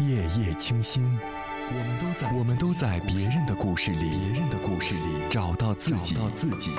[0.00, 1.18] 夜夜清心，
[1.70, 6.70] 我们都在我们都在别人的故事里，别人的故事里找到自己，找到自己。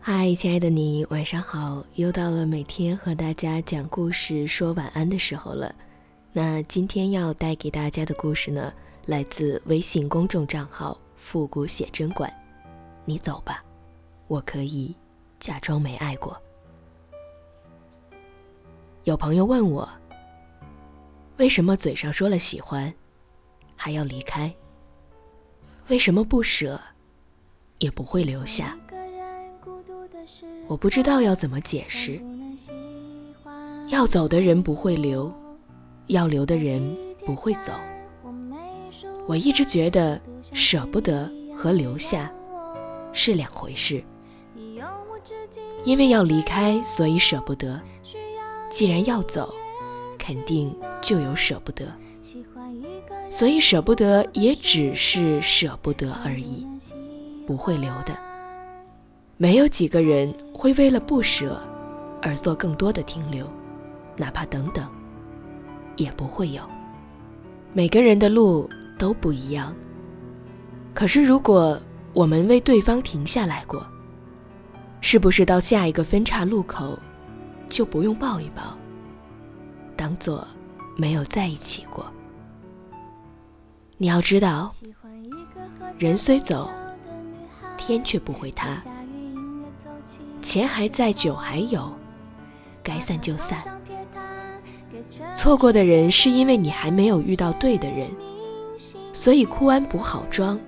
[0.00, 1.84] 嗨，亲爱的你，晚上好！
[1.96, 5.74] 又到了每天和大家讲故事、说晚安的时候了。
[6.32, 8.72] 那今天要带给大家的故事呢，
[9.04, 12.32] 来自微信公众账号“复古写真馆”。
[13.04, 13.64] 你走吧，
[14.28, 14.94] 我可以
[15.40, 16.40] 假装没爱过。
[19.04, 19.88] 有朋友问我，
[21.38, 22.94] 为什么嘴上说了喜欢，
[23.74, 24.54] 还要离开？
[25.88, 26.80] 为什么不舍，
[27.78, 28.78] 也不会留下？
[30.68, 32.20] 我不知道要怎么解释。
[33.88, 35.32] 要走的人不会留。
[36.06, 37.72] 要留的人不会走。
[39.26, 40.20] 我一直觉得
[40.52, 42.30] 舍不得和留下
[43.12, 44.02] 是两回事。
[45.84, 47.80] 因为要离开，所以舍不得；
[48.70, 49.52] 既然要走，
[50.18, 51.86] 肯定就有舍不得。
[53.30, 56.66] 所以舍不得也只是舍不得而已，
[57.46, 58.16] 不会留的。
[59.36, 61.60] 没有几个人会为了不舍
[62.20, 63.46] 而做更多的停留，
[64.16, 64.86] 哪怕等等。
[65.96, 66.62] 也不会有。
[67.72, 69.74] 每个人的路都不一样。
[70.94, 71.80] 可是，如果
[72.12, 73.86] 我们为对方停下来过，
[75.00, 76.98] 是不是到下一个分岔路口，
[77.68, 78.76] 就不用抱一抱，
[79.96, 80.46] 当做
[80.96, 82.12] 没有在一起过？
[83.96, 84.74] 你要知道，
[85.98, 86.70] 人虽走，
[87.78, 88.76] 天却不会塌。
[90.42, 91.92] 钱还在，酒还有，
[92.82, 93.60] 该散就散。
[95.34, 98.10] 错过的人是因为你还没有遇到对的人，
[99.22, 100.58] 所以哭完补好妆。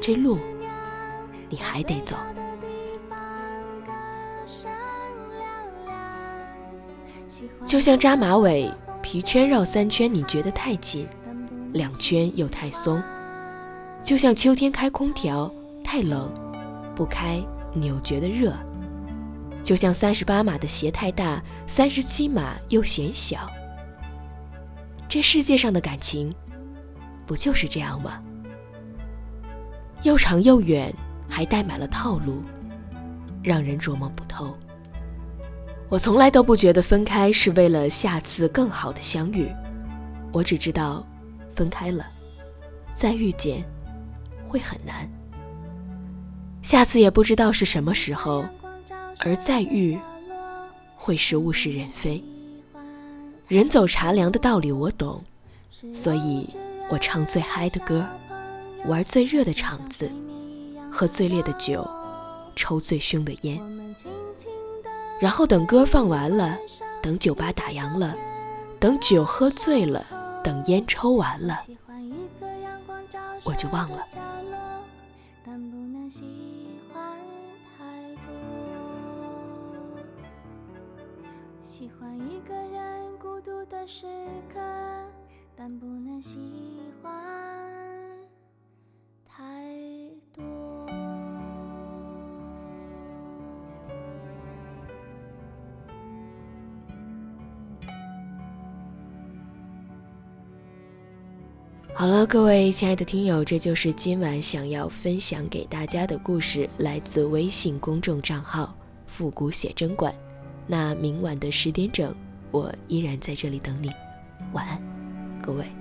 [0.00, 0.38] 这路
[1.50, 2.16] 你还得走。
[7.66, 11.04] 就像扎马尾，皮圈绕三圈，你觉得太紧；
[11.74, 13.02] 两圈又太松。
[14.02, 15.52] 就像秋天开空调，
[15.84, 16.32] 太冷，
[16.96, 18.54] 不开你又觉得热。
[19.62, 23.46] 就像三十八码的鞋太大，三十七码又嫌小。
[25.06, 26.34] 这世界上的感情，
[27.30, 28.20] 不就是这样吗？
[30.02, 30.92] 又长又远，
[31.28, 32.42] 还带满了套路，
[33.40, 34.58] 让人琢磨不透。
[35.88, 39.48] 我从来都不觉得分开是为了下次更好的相遇，
[40.32, 41.06] 我只知道，
[41.54, 42.04] 分开了，
[42.92, 43.64] 再遇见，
[44.44, 45.08] 会很难。
[46.62, 48.44] 下次也不知道是什么时候，
[49.24, 49.96] 而再遇，
[50.96, 52.20] 会是物是人非。
[53.46, 55.22] 人走茶凉的道理我懂，
[55.92, 56.48] 所以
[56.90, 58.04] 我唱最嗨的歌，
[58.84, 60.10] 玩最热的场子，
[60.90, 61.88] 喝最烈的酒，
[62.56, 63.60] 抽最凶的烟。
[65.20, 66.58] 然后等歌放完了，
[67.00, 68.16] 等酒吧打烊了，
[68.80, 70.04] 等酒喝醉了，
[70.42, 71.56] 等烟抽完了，
[73.44, 74.04] 我就忘了。
[81.62, 82.90] 喜欢一个人。
[83.18, 84.06] 孤独的时
[84.52, 84.58] 刻，
[85.62, 86.38] 但不能喜
[87.02, 87.12] 欢
[89.26, 89.44] 太
[90.32, 90.42] 多。
[101.92, 108.74] 好了，各位亲爱的听友，这就是今晚想要分享给大家的故事，来自微信公众账号
[109.06, 110.10] “复古写真馆”。
[110.66, 112.16] 那明晚的十点整。
[112.50, 113.90] 我依然在这里等你，
[114.54, 114.82] 晚安，
[115.40, 115.79] 各位。